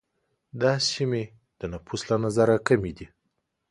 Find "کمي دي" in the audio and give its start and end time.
2.67-3.07